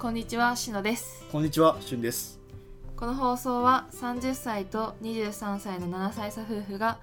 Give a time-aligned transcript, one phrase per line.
[0.00, 1.26] こんにちは、しのです。
[1.30, 2.40] こんにちは、しゅんです。
[2.96, 6.98] この放送は30歳と23歳の7歳差夫婦が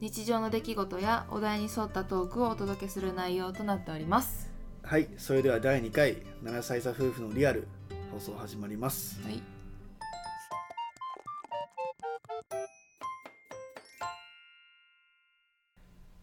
[0.00, 4.50] 日常の出来事やお題に沿ったトークをお届けする内容となっております。
[4.82, 7.68] はい、それでは第2回7歳差夫婦のリアル
[8.10, 9.20] 放送始まります。
[9.22, 9.40] はい。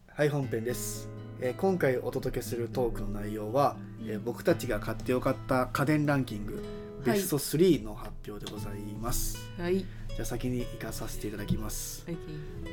[0.08, 1.08] はい、本編です。
[1.40, 3.76] えー今回お届けするトークの内容は、
[4.06, 6.62] えー僕たちが買ってよかった家電ランキング
[7.04, 9.38] ベスト3の発表でございます。
[9.58, 9.78] はい。
[9.78, 12.04] じゃあ先に行かさせていただきます。
[12.06, 12.16] はい。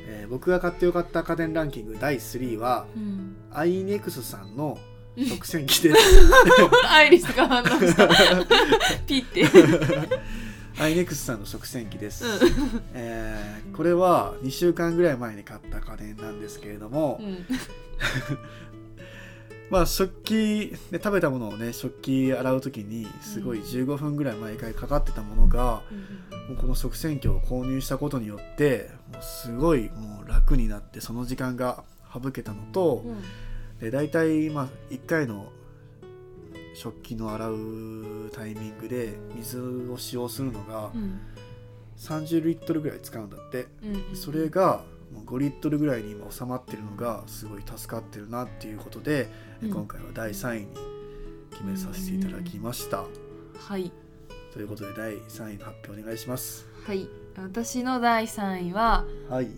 [0.08, 3.36] えー僕が買ってよかった家電ランキング第3はうん。
[3.52, 4.78] アイネクスさんの
[5.16, 5.98] 食洗機です。
[6.90, 8.08] アイリスが反応した。
[9.06, 9.44] ピッて。
[10.78, 12.24] アイネクスさんの食洗機です。
[12.26, 12.28] う
[12.94, 17.46] えーこれは2週間ぐらい前に買った家電なんですけれども、ん。
[19.70, 25.82] まあ食器で食べたものをね食器洗う時にすごい15分ぐらい毎回かかってたものが、
[26.48, 33.04] もうこの食洗機を購入したことによってもうすごいもう楽になってその時間が省けたのと、
[33.80, 35.50] で大体まあ1回の
[36.76, 39.58] 食器の洗うタイミングで水
[39.90, 41.20] を使用するのがうん。
[41.96, 43.66] 30リットルぐらい使うんだって。
[43.82, 44.16] うん。
[44.16, 49.28] それがもう5リットルぐらいに今収まってるのがすごい助かってるなっていうことで、
[49.62, 50.68] うん今回は第3位に
[51.50, 53.04] 決めさせていただきました、
[53.58, 53.90] はい。
[54.52, 57.08] ということで第3位の発表お願いしますはい。
[57.38, 59.48] 私の第3位ははい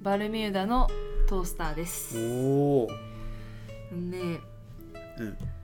[0.00, 0.88] バルミューダの
[1.28, 2.16] トースターです。
[2.16, 2.88] おお
[3.92, 4.40] ね
[5.18, 5.61] うんあのー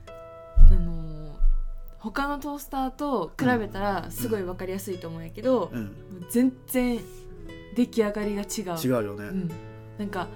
[1.99, 5.95] 他のトースターと比べたらすごい分かりやすいと思うんやけど、うん。
[6.29, 6.99] 全然
[7.75, 8.79] 出来上がりが違う。
[8.79, 9.51] 違うよね、うん、
[9.97, 10.27] なんか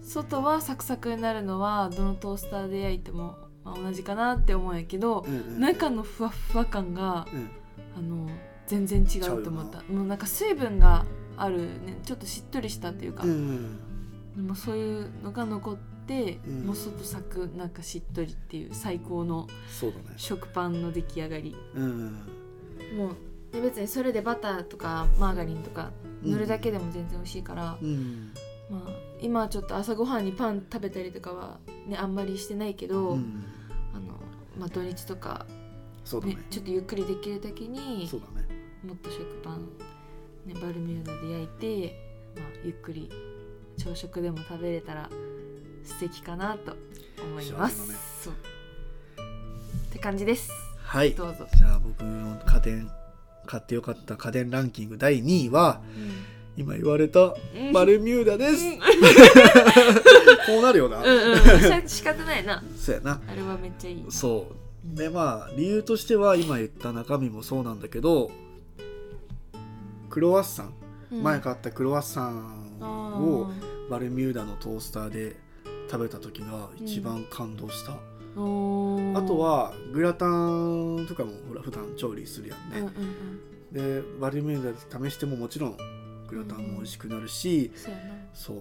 [0.00, 7.50] 外はサクサクになるのはどのトースターで焼いても、まあ、同じかなって思うんやけどう、んうん中のふわふわ感がうん。
[7.96, 8.28] あの
[8.66, 9.82] 全然違うと思った。
[9.84, 11.98] もうなんか水分があるね。
[12.04, 13.78] ちょっとしっとりしたっていうか、うん
[14.36, 16.66] でもそういうのが残って、うん。
[16.66, 19.48] もう外サクなんかしっとりっていう最高の
[20.16, 21.56] 食パンの出来上がり。
[21.74, 22.12] うん。
[22.96, 23.16] もう
[23.52, 25.90] で別にそれでバターとかマーガリンとか
[26.22, 28.32] 塗るだけでも全然美味しいから、うん。
[28.70, 28.90] まあ、
[29.20, 33.44] 今はちょっと朝ごはんにパン食べたりとかは、ね、あんまりしてないけど、うん。
[33.94, 34.18] あの
[34.58, 35.46] まあ、土日とか、
[36.04, 36.34] そうだね。
[36.34, 38.48] ね、ちょっとゆっくりできる時にそうだね。
[38.84, 39.68] もっと食パン、
[40.46, 41.46] ね、バルミューダで焼い
[41.88, 42.06] て、
[42.36, 43.10] まあ、ゆっくり
[43.78, 45.10] 朝食でも食べれたら
[45.86, 46.76] 素敵かなと
[47.22, 47.88] 思います。
[47.88, 47.96] ね。
[48.22, 48.34] そう。
[48.34, 50.50] って感じです。
[50.82, 51.12] はい。
[51.12, 51.46] どうぞ。
[51.56, 52.90] じゃあ僕の家電
[53.46, 55.80] 買ってよかった家電ランキング第2位は
[56.56, 57.72] 今言われたうん。
[57.72, 58.78] バルミューダです、うん。
[60.46, 62.62] こうなるよな、うんうん、し仕方ないな。
[62.76, 63.20] そうやな。
[63.26, 64.04] あれはめっちゃいい。
[64.10, 64.96] そう。
[64.96, 68.30] でまあ理由としては今言った中身もそうなんだけど
[70.10, 70.74] クロワッサン、
[71.12, 71.22] うん。
[71.22, 73.50] 前買ったクロワッサンあを
[73.90, 75.36] バルミューダのトースターで
[75.90, 82.92] 食べた時が一番感動した、ーおーあとはグラタンとかもほら普段調理するやんうんうんね、
[83.72, 84.02] うん。
[84.02, 85.76] でバルミューダで試してももちろん
[86.28, 88.04] グラタンも美味しくなるし、そうやな。
[88.34, 88.58] そう。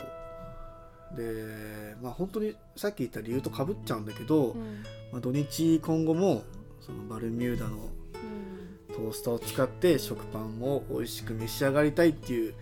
[1.18, 4.84] でまあ本当にさっき言った理由とかぶっちゃうんだけど、うん。
[5.12, 6.44] まあ、土日今後も
[6.80, 8.96] そのバルミューダのうん。
[8.96, 12.54] トースターを使って食パンを美味しく召し上がりたいっていう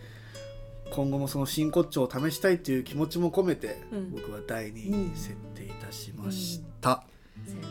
[0.93, 4.11] 今後もその真骨頂を試したいっていう気持ちも込めて、うん。
[4.11, 7.03] 僕は第2位に設定いたしました、
[7.45, 7.69] そうやな。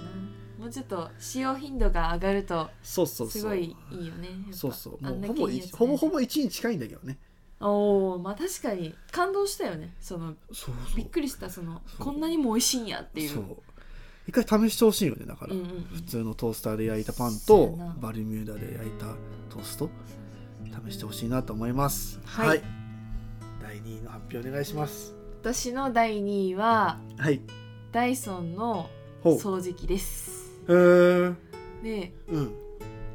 [0.59, 3.43] もうちょっと使用頻度が上がるとそうそうそう。
[3.43, 4.29] すごいいいよね。
[4.51, 5.05] そうそう。
[5.05, 7.19] もうほぼけいいほぼほぼ1に近いんだけどね。
[7.61, 8.95] おおまあ確かに。
[9.13, 9.95] 感動したよね。
[10.01, 10.35] その
[10.97, 13.31] びっくりしたそのこんなにも美味しいんやっていう。
[13.31, 13.57] そう。
[14.27, 15.83] 一回試してほしいよねだから、うんうんうん。
[15.95, 19.07] 普通のトースターで焼いたパンとバルミューダで焼いた
[19.51, 19.91] トースト
[20.89, 22.21] 試してほしいなと思います。
[22.25, 22.61] はい。
[22.61, 22.82] 第
[23.85, 25.15] 2位の発表お願いします。
[25.41, 27.41] 私の第2位ははい。
[27.91, 28.89] ダイソンの
[29.25, 30.53] 掃除機です。
[30.69, 31.35] へー
[31.83, 32.55] でうん。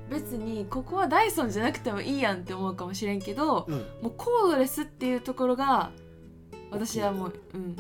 [0.10, 3.76] 別にここはダイソンじゃなくてもいいやんって思うかもしれんけどうん。
[4.02, 5.92] もうコードレスっていうところが
[6.72, 7.76] 私はもう、うん、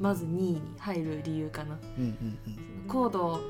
[0.00, 1.78] まず2位に入る理由かな。
[1.98, 2.88] うんうんうん。
[2.88, 3.40] コード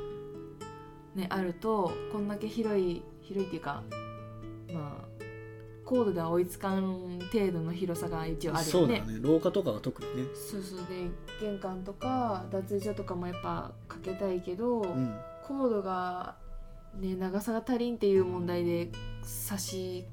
[1.14, 3.82] ねあるとこんだけ広い広いっていうか
[4.72, 5.15] まあ
[5.86, 8.70] コードでは追いつかん程度の広さが一応あるよね。
[8.70, 9.18] そうだね。
[9.22, 10.28] 廊下とかが特にね。
[10.34, 10.78] そうそう。
[10.80, 11.08] で
[11.40, 15.16] 玄関とか脱衣所とかもやっぱかけたいけど、うん。
[15.46, 16.34] コードが、
[16.98, 18.90] ね、長さが足りんっていう問題で
[19.22, 20.04] 差し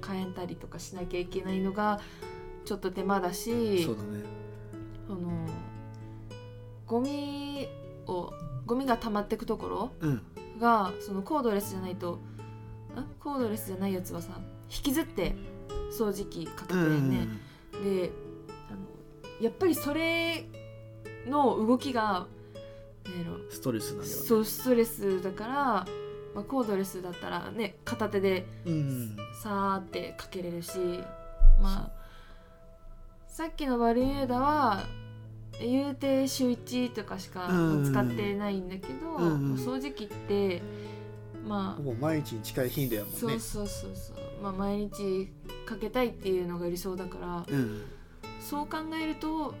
[0.00, 2.00] 替えたりとかしなきゃいけないのが
[2.64, 4.22] ちょっと手間だしそうだね。
[5.08, 5.46] その
[6.86, 7.68] ゴミ
[8.06, 8.32] を
[8.64, 10.22] ゴミが溜まってくところうん。
[10.60, 12.20] がそのコードレスじゃないと
[12.94, 14.38] あコードレスじゃないやつはさ
[14.70, 15.34] 引きずって
[15.96, 17.28] 掃除機かけてね、
[17.82, 18.10] で
[18.68, 20.46] あのやっぱりそれ
[21.26, 22.26] の動きが
[23.50, 25.86] ストレスなんよねそうストレスだから、ま
[26.36, 30.78] あ、コードレスだったらね片手でうんさーってかけれるし
[31.60, 32.00] まあ
[33.26, 34.84] さっきのバルミューダは
[35.60, 39.54] 言うて週1とかしかうん使ってないんだけど、うん。
[39.54, 40.62] 掃除機って
[41.46, 43.18] まあほぼ毎日に近い頻度やもんね。
[43.18, 45.30] そうそうそうそう、まあ、毎日
[45.66, 47.82] かけたいっていうのが理想だからうん
[48.40, 49.54] そう考えると、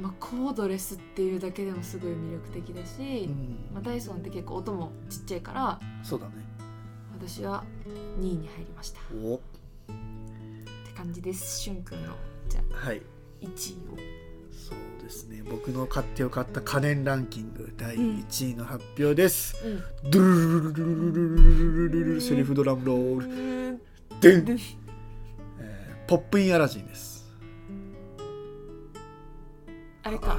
[0.00, 3.68] まあ、コードレスっていうだけでもすごい魅力的だし、うん。
[3.72, 6.32] まあ、ダイソンって結構音もちっちゃいからそうだね。
[7.16, 7.62] 私は
[8.18, 9.00] 2位に入りました。
[9.00, 9.40] っお
[9.86, 12.14] て感じですしゅんくんの。
[12.48, 13.02] じゃあはい。
[13.42, 13.48] 1位
[13.92, 13.96] を。
[14.50, 15.42] そうですね。
[15.48, 20.10] 僕の買ってよかった家電ランキング第1位の発表です、うん。
[20.10, 23.63] ドゥルルルルルルルルルルルルセリフドラムロール
[24.24, 24.58] でん、
[25.60, 27.24] えーポップインアラジンです。
[30.02, 30.36] あれか。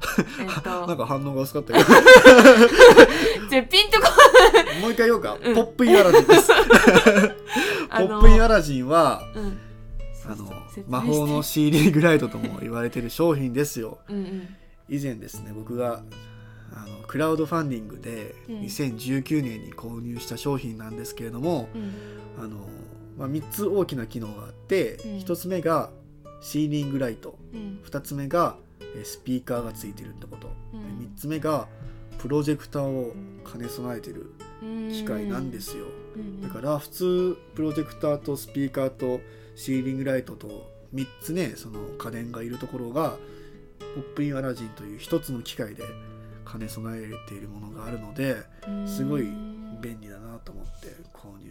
[0.40, 1.84] えっ なんとか反応が薄かったけど
[3.50, 4.06] じゃあピンとこ
[4.80, 5.54] もう一回言おうか、うん。
[5.54, 6.52] ポップインアラジンです。
[7.90, 9.58] あのポップインアラジンはうん。
[10.24, 10.84] あの説明して。
[10.88, 13.98] 魔法の CD グライドとも言われてる商品ですよ。
[14.08, 14.56] うんうん。
[14.88, 16.02] 以前ですね僕が
[16.72, 18.60] あのクラウドファンディングでうん。
[18.62, 21.92] 2019年に購入した商品なんですけれども、うん。
[22.42, 22.68] あの
[23.18, 25.18] まあ、3つ大きな機能があって、うん。
[25.18, 25.90] 1つ目が
[26.40, 27.36] シーリングライト。
[27.52, 27.80] うん。
[27.84, 30.98] 2つ目がえースピーカーがついてるってこと、うん。
[30.98, 31.68] で3つ目が
[32.18, 33.14] プロジェクターを
[33.50, 34.32] 兼ね備えてる
[34.62, 34.92] うん。
[34.92, 35.86] 機械なんですよ、
[36.16, 36.40] うん。
[36.40, 39.20] だから普通プロジェクターとスピーカーと
[39.56, 43.16] シーリングライトと3つねその家電がいるところが
[43.94, 45.82] ポップインアラジンという1つの機械で
[46.50, 48.36] 兼ね備えているものがあるので
[48.86, 49.22] すごい
[49.80, 50.27] 便利だな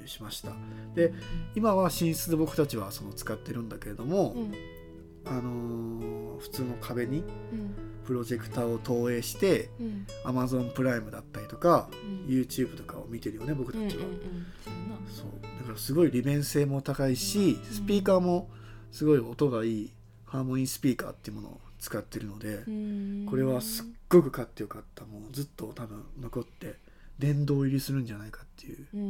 [0.07, 0.51] しました。
[0.95, 1.13] で
[1.55, 4.53] 今は寝室で僕たちはその使ってるんだけれども、うん。
[5.25, 7.75] あのー普通の壁にうん。
[8.05, 10.07] プロジェクターを投影してうん。
[10.23, 12.33] Amazon プライムだったりとかうん。
[12.33, 14.45] YouTube とかを見てるよね僕たちは、うんうんうん。
[15.11, 15.25] そう
[15.59, 18.49] だからすごい利便性も高いしスピーカーも
[18.91, 19.91] すごい音がいい
[20.25, 22.63] ハーモニースピーカーっていうものを使ってるので、
[23.29, 25.05] これはすっごく買ってよかった。
[25.05, 26.75] もうずっと多分残って
[27.19, 29.03] 殿堂入りするんじゃないかっていううんう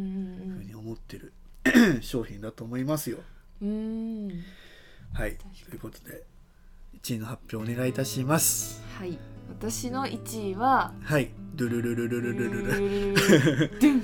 [0.53, 1.33] んふうに思ってる
[2.01, 3.17] 商品だと思いますよ。
[3.61, 3.69] うん。
[3.69, 4.43] うん
[5.13, 6.23] はいということで
[7.01, 8.83] 1位の発表お願いいたします。
[8.99, 9.17] はい。
[9.49, 11.31] 私の1位ははい。
[11.55, 14.03] ドゥルルルルルルルルドゥン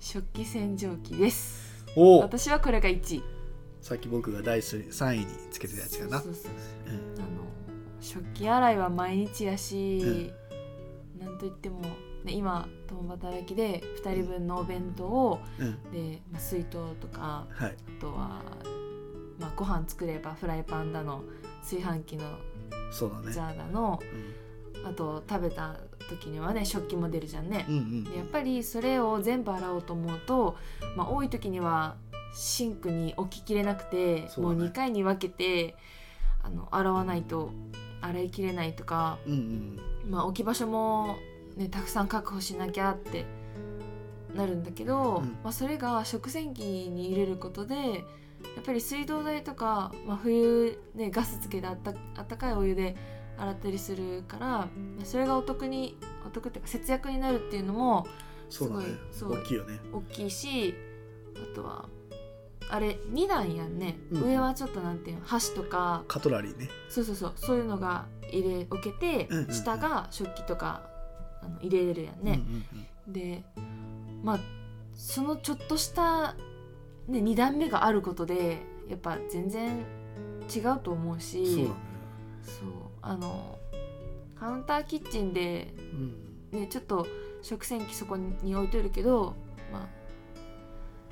[0.00, 3.22] 食器洗浄機ですおお私はこれが1位
[3.80, 6.52] さっき僕が第3位につけてたやつかなそうそうそう
[6.94, 7.26] うんあの
[8.00, 10.32] 食器洗いは毎日やし、
[11.18, 11.80] なんといっても、
[12.24, 15.92] ね、今共働きで2人分のお弁当をうん。
[15.92, 17.76] で、まあ、水筒とかはい。
[17.98, 18.42] あとは、
[19.38, 21.22] まあ、ご飯作ればフライパンだの
[21.62, 22.38] 炊飯器の
[23.30, 24.00] ジャーだの
[24.74, 24.86] うん。
[24.86, 25.76] あと食べた
[26.08, 27.66] 時にはね食器も出るじゃんね。
[27.68, 27.72] う。
[27.72, 30.56] んうんでやっぱりそれを全部洗おうと思うと、
[30.96, 31.96] まあ、多い時には
[32.34, 34.28] シンクに置ききれなくて、ね。
[34.38, 35.76] もう2回に分けて
[36.42, 37.50] あの洗わないと
[38.00, 40.10] 洗いきれないとか、うんうん。
[40.10, 41.16] まあ、置き場所も、
[41.58, 43.26] ね、たくさん確保しなきゃって
[44.34, 45.38] なるんだけど、うん。
[45.42, 52.96] まあ、それが食洗機に入れることでやっぱり水道代とか、まあ、冬、ね、ガスつけてあったあったかいお湯で
[53.36, 54.68] 洗ったりするからま
[55.02, 55.96] あそれがお得に
[56.26, 58.06] お得っていうか節約になるっていうのも
[58.50, 59.80] すごいそう大きいよね。
[59.92, 60.74] 大きいし
[61.36, 61.88] あとは
[62.70, 64.24] あれ2段やんね、うん。
[64.24, 66.68] 上はちょっとなんていうの箸とかカトラリーね。
[66.88, 69.52] そうそうそうそういうのが入れ置けて、うんうんうん。
[69.52, 70.82] 下が食器とか
[71.42, 72.40] あの入れれるやんね、
[73.06, 73.42] うんで
[74.22, 74.40] まあ
[74.94, 76.34] そのちょっとした、
[77.06, 79.86] ね、2段目があることでやっぱ全然
[80.54, 81.70] 違うと思うし
[82.42, 82.68] そう
[83.00, 83.58] あの
[84.38, 86.28] カウンターキッチンで、うん。
[86.60, 87.06] ね、ちょっと
[87.42, 89.34] 食洗機そこに置いとるけど、
[89.72, 89.88] まあ、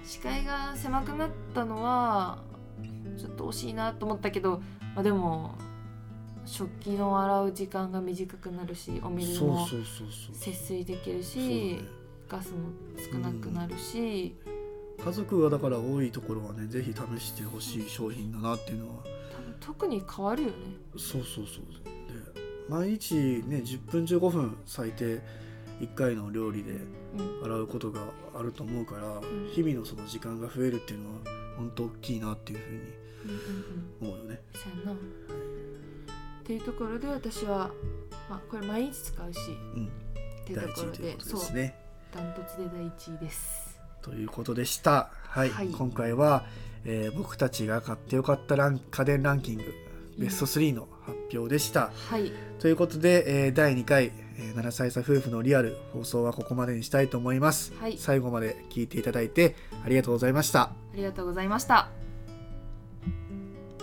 [0.05, 2.43] 視界が狭くなったのは
[3.19, 4.63] ちょっと惜しいなと思ったけど、
[4.95, 5.57] まあ、でも
[6.57, 11.81] 食器の洗う時間が短くなるしお水も節水できるし、ね。
[12.29, 14.35] ガスも少なくなるし、
[15.05, 19.05] 家族がだから多いところはねぜひ試してほしい商品だなっていうのは。
[19.31, 20.55] 多分特に変わるよね。
[20.97, 21.65] そうそうそう。
[21.85, 25.21] で毎日ね10分15分最低
[25.81, 26.73] 1回の料理で
[27.19, 27.45] うん。
[27.45, 28.01] 洗うことが
[28.35, 29.23] あると思うから、ん。
[29.53, 31.21] 日々のその時間が増えるっていうのは
[31.59, 33.37] 本当大きいなっていうふうにうんうん
[34.03, 34.09] うん。
[34.09, 34.41] 思うよね。
[34.55, 35.46] そうやな。
[36.47, 37.73] っていうところで私は、
[38.31, 39.39] まあ、これ毎日使うし
[39.75, 41.75] うんっていう第1ところでですね。
[42.15, 45.11] ダントツで第一位ですということでした。
[45.25, 46.45] はい、はい今回は、
[46.85, 49.65] えー僕たちが買ってよかったラン家電ランキング
[50.19, 51.91] ベスト3の発表でした。
[52.09, 57.73] はいということで、えー第2回、えー7歳差夫婦のリアル放送はここまでにしたいと思います。
[57.81, 60.61] はい最後まで聞いていただいてありがとうございました。
[60.61, 62.06] ありがとうございました